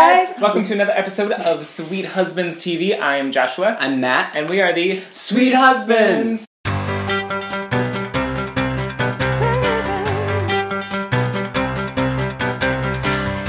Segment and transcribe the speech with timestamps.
[0.00, 0.34] guys!
[0.40, 2.98] Welcome to another episode of Sweet Husbands TV.
[2.98, 3.76] I am Joshua.
[3.78, 4.34] I'm Matt.
[4.34, 6.46] And we are the Sweet Husbands!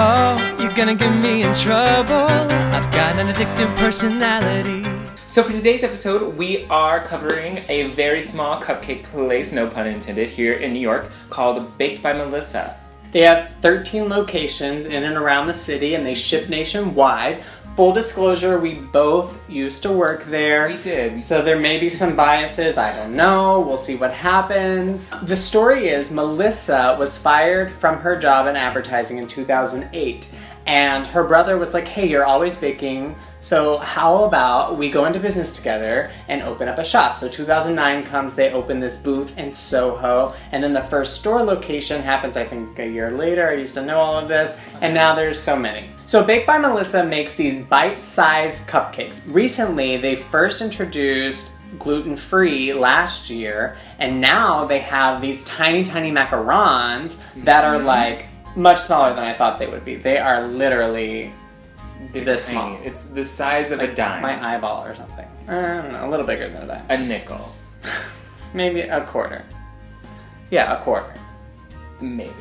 [0.00, 2.30] Oh, you're gonna get me in trouble.
[2.74, 4.88] I've got an addictive personality.
[5.26, 10.30] So for today's episode, we are covering a very small cupcake place, no pun intended,
[10.30, 12.80] here in New York called Baked by Melissa.
[13.10, 17.42] They have 13 locations in and around the city and they ship nationwide.
[17.76, 20.66] Full disclosure, we both used to work there.
[20.66, 21.20] We did.
[21.20, 23.60] So there may be some biases, I don't know.
[23.60, 25.10] We'll see what happens.
[25.22, 30.34] The story is Melissa was fired from her job in advertising in 2008.
[30.66, 35.20] And her brother was like, hey, you're always baking, so how about we go into
[35.20, 37.16] business together and open up a shop?
[37.16, 42.02] So 2009 comes, they open this booth in Soho, and then the first store location
[42.02, 43.48] happens, I think, a year later.
[43.48, 45.88] I used to know all of this, and now there's so many.
[46.06, 49.20] So Baked by Melissa makes these bite-sized cupcakes.
[49.26, 57.18] Recently, they first introduced gluten-free last year, and now they have these tiny, tiny macarons
[57.44, 57.86] that are mm-hmm.
[57.86, 58.26] like
[58.56, 59.96] much smaller than I thought they would be.
[59.96, 61.32] They are literally
[62.12, 62.58] They're This tiny.
[62.76, 62.78] small.
[62.84, 64.22] It's the size of a dime.
[64.22, 65.26] my eyeball or something.
[65.48, 66.84] I don't know, a little bigger than a dime.
[66.88, 67.54] a nickel.
[68.54, 69.44] Maybe a quarter.
[70.50, 71.12] Yeah, a quarter.
[72.00, 72.32] Maybe.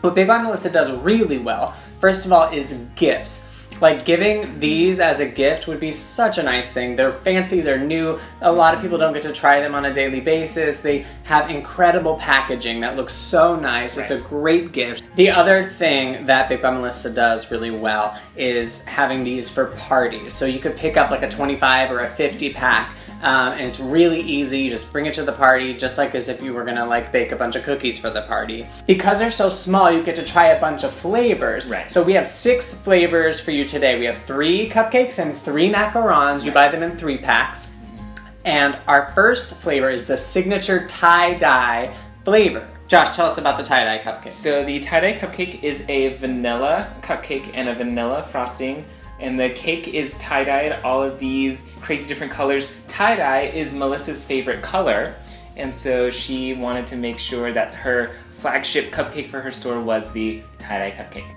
[0.00, 3.51] What Big Melissa does really well, first of all, is gifts.
[3.82, 6.94] Like giving these as a gift would be such a nice thing.
[6.94, 8.16] They're fancy, they're new.
[8.40, 10.78] A lot of people don't get to try them on a daily basis.
[10.78, 13.96] They have incredible packaging that looks so nice.
[13.96, 15.02] It's a great gift.
[15.16, 20.32] The other thing that Baked by Melissa does really well is having these for parties.
[20.32, 23.78] So you could pick up like a 25 or a 50 pack um, and it's
[23.78, 24.60] really easy.
[24.60, 27.12] You just bring it to the party, just like as if you were gonna like
[27.12, 28.66] bake a bunch of cookies for the party.
[28.86, 31.66] Because they're so small, you get to try a bunch of flavors.
[31.66, 31.90] Right.
[31.90, 33.98] So we have six flavors for you today.
[33.98, 36.44] We have three cupcakes and three macarons.
[36.44, 37.70] You buy them in three packs.
[38.44, 41.94] And our first flavor is the signature tie dye
[42.24, 42.68] flavor.
[42.88, 44.28] Josh, tell us about the tie dye cupcake.
[44.28, 48.84] So the tie-dye cupcake is a vanilla cupcake and a vanilla frosting.
[49.22, 52.76] And the cake is tie-dyed, all of these crazy different colors.
[52.88, 55.14] Tie-dye is Melissa's favorite color.
[55.56, 60.10] And so she wanted to make sure that her flagship cupcake for her store was
[60.12, 61.32] the tie-dye cupcake.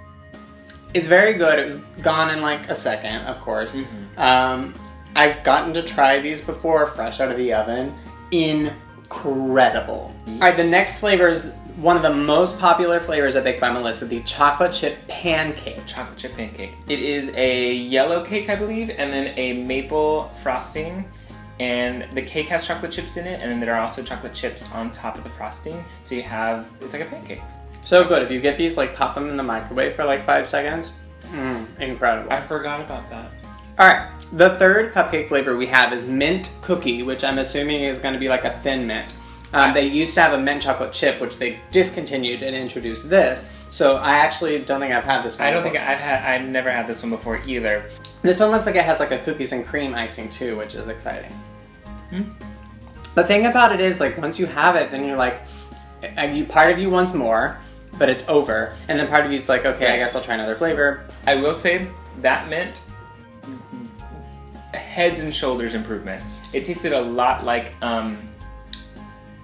[0.95, 1.59] It's very good.
[1.59, 3.77] It was gone in like a second, of course.
[4.17, 4.73] Um,
[5.15, 7.93] I've gotten to try these before, fresh out of the oven.
[8.31, 10.15] Incredible.
[10.27, 13.69] All right, the next flavor is one of the most popular flavors at Baked by
[13.69, 15.85] Melissa, the chocolate chip pancake.
[15.85, 16.73] Chocolate chip pancake.
[16.87, 21.05] It is a yellow cake, I believe, and then a maple frosting.
[21.59, 24.71] And the cake has chocolate chips in it, and then there are also chocolate chips
[24.71, 25.83] on top of the frosting.
[26.03, 27.41] So you have, it's like a pancake.
[27.83, 28.23] So good.
[28.23, 30.93] If you get these, like pop them in the microwave for like five seconds.
[31.31, 32.31] Mm, incredible.
[32.31, 33.31] I forgot about that.
[33.77, 37.99] All right, the third cupcake flavor we have is mint cookie, which I'm assuming is
[37.99, 39.13] going to be like a thin mint.
[39.53, 43.45] Um, they used to have a mint chocolate chip, which they discontinued and introduced this.
[43.69, 45.47] So I actually don't think I've had this one.
[45.47, 45.77] I don't before.
[45.77, 47.89] think I've had, I've never had this one before either.
[48.21, 50.87] This one looks like it has like a cookies and cream icing too, which is
[50.87, 51.31] exciting.
[52.09, 52.23] Hmm.
[53.15, 55.41] The thing about it is, like, once you have it, then you're like,
[56.33, 57.57] you part of you wants more,
[57.97, 60.55] but it's over, and then part of you's like, okay, I guess I'll try another
[60.55, 61.05] flavor.
[61.25, 61.87] I will say
[62.21, 62.83] that mint
[64.73, 66.21] heads and shoulders improvement.
[66.53, 68.17] It tasted a lot like um,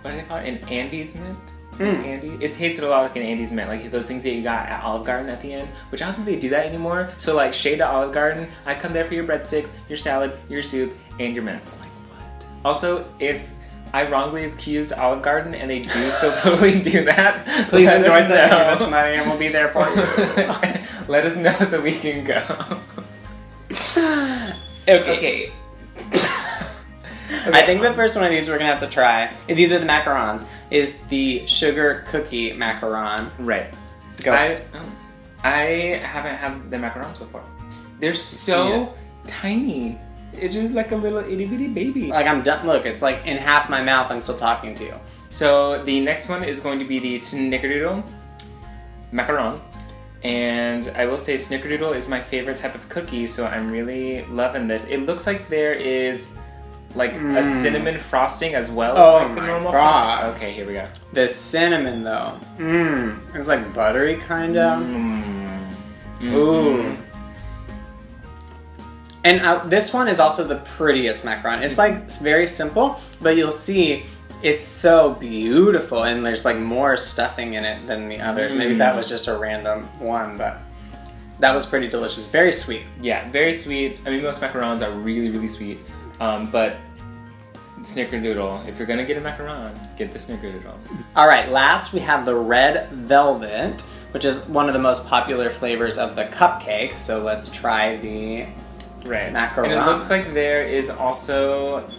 [0.02, 0.48] what do they call it?
[0.48, 1.54] An Andes mint.
[1.78, 2.06] Mm.
[2.06, 2.38] Andy.
[2.42, 4.84] It tasted a lot like an Andes mint, like those things that you got at
[4.84, 7.10] Olive Garden at the end, which I don't think they do that anymore.
[7.18, 10.62] So like shade to Olive Garden, I come there for your breadsticks, your salad, your
[10.62, 11.82] soup, and your mints.
[11.82, 12.46] Like what?
[12.66, 13.50] Also, if
[13.94, 18.08] I wrongly accused Olive Garden and they do still totally do that, Please let us
[18.08, 19.96] endorse it, give us money, and we'll be there for you.
[21.08, 22.42] Let us know so we can go.
[24.88, 25.52] okay.
[27.46, 29.34] I think the first one of these we're gonna have to try.
[29.50, 30.46] And these are the macarons.
[30.70, 33.30] Is the sugar cookie macaron?
[33.40, 33.74] Right.
[34.24, 34.34] Go.
[34.34, 34.86] I, oh,
[35.44, 37.44] I haven't had the macarons before.
[38.00, 38.88] They're so Yeah.
[39.28, 39.98] tiny.
[40.34, 42.08] It's just like a little itty bitty baby.
[42.10, 42.66] like I'm done.
[42.66, 44.12] Look, it's like in half my mouth.
[44.12, 44.94] I'm still talking to you.
[45.30, 48.04] So the next one is going to be the Snickerdoodle
[49.14, 49.60] macaron.
[50.24, 54.68] And I will say Snickerdoodle is my favorite type of cookie, so I'm really loving
[54.68, 54.86] this.
[54.86, 56.38] It looks like there is
[56.96, 57.44] like a Mm.
[57.44, 60.20] cinnamon frosting as well as Oh like the normal God.
[60.20, 60.36] frosting.
[60.48, 60.88] Okay, here we go.
[61.14, 64.82] The cinnamon though, mmm, it's like buttery kind of.
[64.84, 65.74] Mm.
[66.34, 66.98] Ooh.
[69.24, 71.62] And uh, this one is also the prettiest macaron.
[71.62, 74.04] It's like it's very simple, but you'll see
[74.42, 78.56] it's so beautiful, and there's like more stuffing in it than the others.
[78.56, 80.58] Maybe that was just a random one, but
[81.40, 82.32] That was pretty delicious.
[82.32, 82.84] Very sweet.
[83.02, 83.98] Yeah, very sweet.
[84.06, 85.80] I mean, most macarons are really, really sweet.
[86.22, 86.78] Um, but
[87.82, 90.78] snickerdoodle, if you're gonna get a macaron, get the snickerdoodle.
[91.16, 93.82] All right, last we have the red velvet,
[94.12, 96.96] which is one of the most popular flavors of the cupcake.
[96.98, 98.46] So let's try the
[99.06, 99.34] Right.
[99.34, 99.64] Macaron.
[99.64, 101.90] And it looks like there is also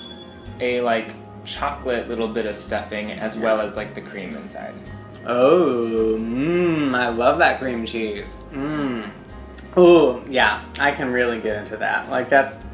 [0.60, 1.14] a like
[1.44, 4.74] chocolate little bit of stuffing as well as like the cream inside.
[5.26, 8.38] Oh, mmm, I love that cream cheese.
[8.52, 9.10] Mmm.
[9.76, 12.10] Oh, yeah, I can really get into that.
[12.10, 12.64] Like, that's.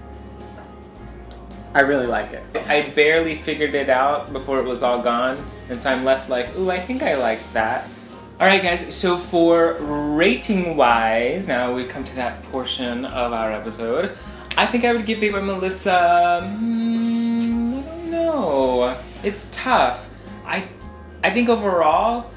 [1.74, 2.42] I really like it.
[2.66, 6.56] I barely figured it out before it was all gone, and so I'm left like,
[6.56, 7.88] ooh, I think I liked that.
[8.40, 14.16] Alright, guys, so for rating wise, now we've come to that portion of our episode.
[14.56, 16.40] I think I would give Baked by Melissa.
[16.44, 18.96] Mm, I don't know.
[19.22, 20.08] It's tough.
[20.46, 20.68] I,
[21.22, 22.30] I think overall,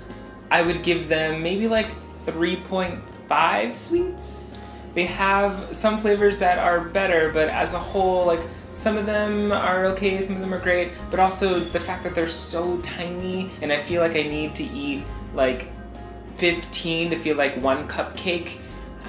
[0.50, 4.60] I would give them maybe like 3.5 sweets.
[4.94, 8.42] They have some flavors that are better, but as a whole, like
[8.72, 12.16] some of them are okay, some of them are great, but also the fact that
[12.16, 15.04] they're so tiny, and I feel like I need to eat
[15.34, 15.72] like
[16.38, 18.58] 15 to feel like one cupcake.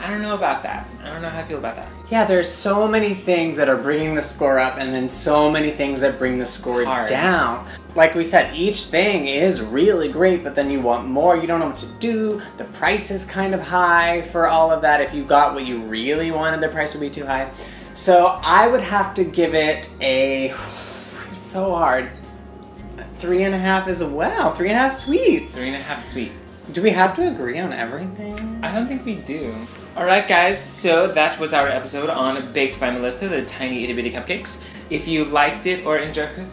[0.01, 0.89] I don't know about that.
[1.05, 1.89] I don't know how I feel about that.
[2.11, 5.71] Yeah, there's so many things that are bringing the score up, and then so many
[5.71, 7.65] things that bring the score down.
[7.95, 11.37] Like we said, each thing is really great, but then you want more.
[11.37, 12.41] You don't know what to do.
[12.57, 15.01] The price is kind of high for all of that.
[15.01, 17.49] If you got what you really wanted, the price would be too high.
[17.95, 20.55] So I would have to give it a.
[21.33, 22.11] It's so hard.
[23.17, 24.55] Three and a half as well.
[24.55, 25.57] Three and a half sweets.
[25.57, 26.73] Three and a half sweets.
[26.73, 28.61] Do we have to agree on everything?
[28.63, 29.55] I don't think we do.
[29.97, 34.11] Alright, guys, so that was our episode on Baked by Melissa, the tiny itty bitty
[34.11, 34.67] cupcakes.
[34.91, 36.49] If you liked it or enjoyed it.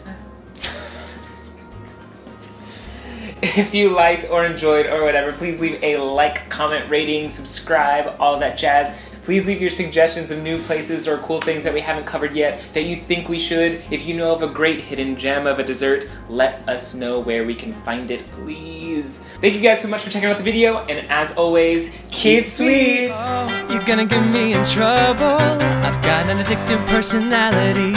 [3.42, 8.38] If you liked or enjoyed or whatever, please leave a like, comment, rating, subscribe, all
[8.40, 8.96] that jazz.
[9.24, 12.62] Please leave your suggestions of new places or cool things that we haven't covered yet
[12.72, 13.82] that you think we should.
[13.90, 17.44] If you know of a great hidden gem of a dessert, let us know where
[17.44, 19.24] we can find it, please.
[19.40, 23.12] Thank you guys so much for checking out the video, and as always, keep sweet!
[23.14, 25.38] Oh, you're gonna get me in trouble.
[25.84, 27.92] I've got an addictive personality.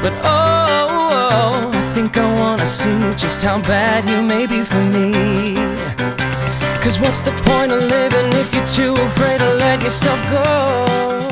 [0.00, 4.62] But oh, oh, oh I think I wanna see just how bad you may be
[4.62, 5.97] for me.
[6.82, 11.27] Cause what's the point of living if you're too afraid to let yourself go?